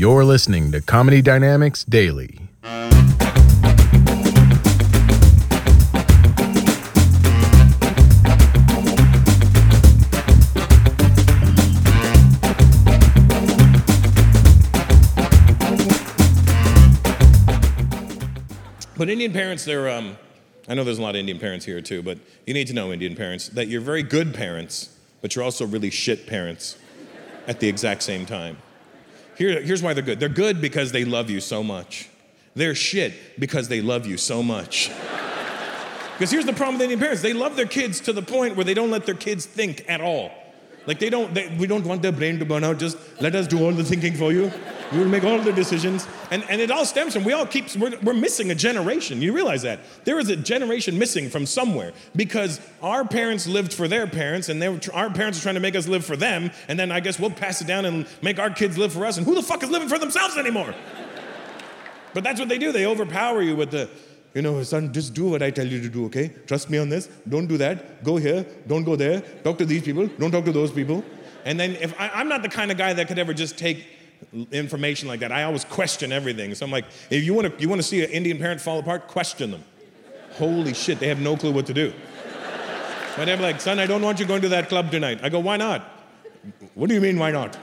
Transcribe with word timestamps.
You're 0.00 0.24
listening 0.24 0.72
to 0.72 0.80
Comedy 0.80 1.20
Dynamics 1.20 1.84
Daily. 1.84 2.38
But 18.96 19.10
Indian 19.10 19.34
parents, 19.34 19.66
they're, 19.66 19.90
um, 19.90 20.16
I 20.66 20.72
know 20.72 20.82
there's 20.82 20.98
a 20.98 21.02
lot 21.02 21.10
of 21.10 21.16
Indian 21.16 21.38
parents 21.38 21.66
here 21.66 21.82
too, 21.82 22.02
but 22.02 22.16
you 22.46 22.54
need 22.54 22.68
to 22.68 22.72
know, 22.72 22.90
Indian 22.90 23.14
parents, 23.14 23.50
that 23.50 23.68
you're 23.68 23.82
very 23.82 24.02
good 24.02 24.32
parents, 24.32 24.96
but 25.20 25.36
you're 25.36 25.44
also 25.44 25.66
really 25.66 25.90
shit 25.90 26.26
parents 26.26 26.78
at 27.46 27.60
the 27.60 27.68
exact 27.68 28.02
same 28.02 28.24
time. 28.24 28.56
Here, 29.40 29.62
here's 29.62 29.82
why 29.82 29.94
they're 29.94 30.04
good 30.04 30.20
they're 30.20 30.28
good 30.28 30.60
because 30.60 30.92
they 30.92 31.06
love 31.06 31.30
you 31.30 31.40
so 31.40 31.62
much, 31.62 32.10
they're 32.54 32.74
shit 32.74 33.40
because 33.40 33.68
they 33.68 33.80
love 33.80 34.06
you 34.06 34.16
so 34.16 34.42
much. 34.42 34.90
Because 36.20 36.32
here's 36.32 36.44
the 36.44 36.52
problem 36.52 36.74
with 36.74 36.82
Indian 36.82 37.00
parents 37.00 37.22
they 37.22 37.32
love 37.32 37.56
their 37.56 37.64
kids 37.64 37.98
to 38.00 38.12
the 38.12 38.20
point 38.20 38.54
where 38.54 38.64
they 38.66 38.74
don't 38.74 38.90
let 38.90 39.06
their 39.06 39.14
kids 39.14 39.46
think 39.46 39.86
at 39.88 40.02
all. 40.02 40.30
Like 40.86 40.98
they 40.98 41.08
don't, 41.08 41.32
they, 41.32 41.48
we 41.58 41.66
don't 41.66 41.82
want 41.86 42.02
their 42.02 42.12
brain 42.12 42.38
to 42.40 42.44
burn 42.44 42.62
out. 42.62 42.78
Just 42.78 42.98
let 43.22 43.34
us 43.34 43.46
do 43.46 43.64
all 43.64 43.72
the 43.72 43.82
thinking 43.82 44.12
for 44.12 44.30
you. 44.30 44.52
You 44.92 44.98
will 44.98 45.08
make 45.08 45.22
all 45.22 45.38
the 45.38 45.52
decisions. 45.52 46.06
And, 46.32 46.44
and 46.50 46.60
it 46.60 46.70
all 46.70 46.84
stems 46.84 47.14
from, 47.14 47.22
we 47.22 47.32
all 47.32 47.46
keep, 47.46 47.74
we're, 47.76 47.96
we're 48.02 48.12
missing 48.12 48.50
a 48.50 48.54
generation. 48.56 49.22
You 49.22 49.32
realize 49.32 49.62
that. 49.62 49.78
There 50.04 50.18
is 50.18 50.28
a 50.28 50.36
generation 50.36 50.98
missing 50.98 51.30
from 51.30 51.46
somewhere 51.46 51.92
because 52.16 52.60
our 52.82 53.04
parents 53.04 53.46
lived 53.46 53.72
for 53.72 53.86
their 53.86 54.08
parents 54.08 54.48
and 54.48 54.60
they 54.60 54.68
were, 54.68 54.80
our 54.92 55.08
parents 55.10 55.38
are 55.38 55.42
trying 55.42 55.54
to 55.54 55.60
make 55.60 55.76
us 55.76 55.86
live 55.86 56.04
for 56.04 56.16
them. 56.16 56.50
And 56.66 56.78
then 56.78 56.90
I 56.90 56.98
guess 56.98 57.20
we'll 57.20 57.30
pass 57.30 57.60
it 57.60 57.68
down 57.68 57.84
and 57.84 58.06
make 58.20 58.40
our 58.40 58.50
kids 58.50 58.76
live 58.76 58.92
for 58.92 59.06
us. 59.06 59.16
And 59.16 59.24
who 59.24 59.36
the 59.36 59.42
fuck 59.42 59.62
is 59.62 59.70
living 59.70 59.88
for 59.88 59.98
themselves 59.98 60.36
anymore? 60.36 60.74
But 62.12 62.24
that's 62.24 62.40
what 62.40 62.48
they 62.48 62.58
do. 62.58 62.72
They 62.72 62.86
overpower 62.86 63.40
you 63.40 63.54
with 63.54 63.70
the, 63.70 63.88
you 64.34 64.42
know, 64.42 64.60
son, 64.64 64.92
just 64.92 65.14
do 65.14 65.28
what 65.28 65.44
I 65.44 65.50
tell 65.52 65.64
you 65.64 65.80
to 65.80 65.88
do, 65.88 66.06
okay? 66.06 66.32
Trust 66.46 66.68
me 66.68 66.78
on 66.78 66.88
this. 66.88 67.08
Don't 67.28 67.46
do 67.46 67.56
that. 67.58 68.02
Go 68.02 68.16
here. 68.16 68.44
Don't 68.66 68.82
go 68.82 68.96
there. 68.96 69.20
Talk 69.44 69.58
to 69.58 69.64
these 69.64 69.82
people. 69.82 70.08
Don't 70.18 70.32
talk 70.32 70.44
to 70.46 70.50
those 70.52 70.72
people. 70.72 71.04
And 71.44 71.58
then 71.58 71.76
if 71.76 71.94
I, 72.00 72.08
I'm 72.08 72.28
not 72.28 72.42
the 72.42 72.48
kind 72.48 72.72
of 72.72 72.76
guy 72.76 72.92
that 72.92 73.06
could 73.06 73.20
ever 73.20 73.32
just 73.32 73.56
take 73.58 73.86
information 74.52 75.08
like 75.08 75.20
that. 75.20 75.32
I 75.32 75.44
always 75.44 75.64
question 75.64 76.12
everything. 76.12 76.54
So 76.54 76.64
I'm 76.64 76.72
like, 76.72 76.86
if 77.10 77.24
you 77.24 77.34
want 77.34 77.52
to, 77.52 77.62
you 77.62 77.68
want 77.68 77.80
to 77.80 77.86
see 77.86 78.04
an 78.04 78.10
Indian 78.10 78.38
parent 78.38 78.60
fall 78.60 78.78
apart, 78.78 79.08
question 79.08 79.50
them. 79.50 79.64
Holy 80.32 80.74
shit, 80.74 81.00
they 81.00 81.08
have 81.08 81.20
no 81.20 81.36
clue 81.36 81.52
what 81.52 81.66
to 81.66 81.74
do. 81.74 81.92
But 83.16 83.24
they're 83.24 83.36
like, 83.36 83.60
son, 83.60 83.78
I 83.78 83.86
don't 83.86 84.02
want 84.02 84.20
you 84.20 84.26
going 84.26 84.42
to 84.42 84.48
that 84.50 84.68
club 84.68 84.90
tonight. 84.90 85.20
I 85.22 85.28
go, 85.28 85.40
why 85.40 85.56
not? 85.56 85.82
What 86.74 86.88
do 86.88 86.94
you 86.94 87.00
mean, 87.00 87.18
why 87.18 87.30
not? 87.30 87.58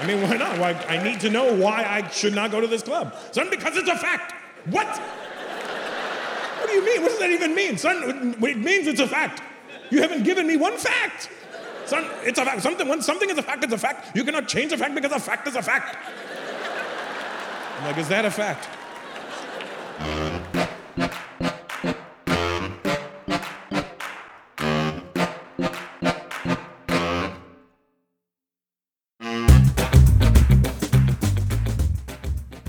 I 0.00 0.06
mean, 0.06 0.22
why 0.22 0.36
not? 0.36 0.58
Why, 0.58 0.72
I 0.88 1.02
need 1.02 1.20
to 1.20 1.28
know 1.28 1.54
why 1.54 1.84
I 1.84 2.08
should 2.08 2.34
not 2.34 2.50
go 2.50 2.60
to 2.60 2.66
this 2.66 2.82
club. 2.82 3.14
Son, 3.32 3.50
because 3.50 3.76
it's 3.76 3.88
a 3.88 3.96
fact. 3.96 4.32
What? 4.66 4.86
What 6.58 6.68
do 6.68 6.72
you 6.72 6.84
mean? 6.84 7.02
What 7.02 7.10
does 7.10 7.18
that 7.18 7.30
even 7.30 7.54
mean? 7.54 7.76
Son, 7.76 8.34
it 8.40 8.58
means 8.58 8.86
it's 8.86 9.00
a 9.00 9.06
fact. 9.06 9.42
You 9.90 10.00
haven't 10.00 10.22
given 10.22 10.46
me 10.46 10.56
one 10.56 10.78
fact. 10.78 11.28
Son, 11.90 12.06
it's 12.22 12.38
a 12.38 12.44
fact. 12.44 12.62
Something, 12.62 12.86
when 12.86 13.02
something 13.02 13.28
is 13.30 13.36
a 13.36 13.42
fact, 13.42 13.64
it's 13.64 13.72
a 13.72 13.78
fact. 13.78 14.16
You 14.16 14.22
cannot 14.22 14.46
change 14.46 14.70
a 14.70 14.78
fact 14.78 14.94
because 14.94 15.10
a 15.10 15.18
fact 15.18 15.48
is 15.48 15.56
a 15.56 15.62
fact. 15.62 15.96
I'm 17.78 17.86
like, 17.86 17.98
is 17.98 18.06
that 18.06 18.24
a 18.24 18.30
fact? 18.30 18.68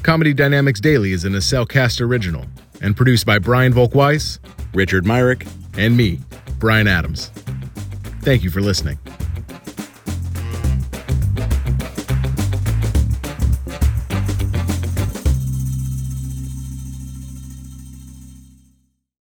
Comedy 0.02 0.34
Dynamics 0.34 0.80
Daily 0.80 1.12
is 1.12 1.26
an 1.26 1.40
Cast 1.68 2.02
original 2.02 2.48
and 2.82 2.98
produced 2.98 3.28
by 3.28 3.38
Brian 3.38 3.72
Volk-Weiss, 3.72 4.40
Richard 4.74 5.06
Myrick, 5.06 5.46
and 5.78 5.96
me, 5.96 6.22
Brian 6.58 6.88
Adams. 6.88 7.30
Thank 8.22 8.44
you 8.44 8.50
for 8.50 8.62
listening. 8.62 8.98